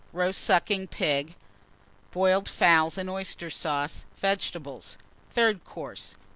[0.13, 1.35] Roast Sucking Pig.
[2.09, 4.03] Boiled Fowls and Oyster Sauce.
[4.19, 4.97] Vegetables.
[5.29, 6.15] THIRD COURSE.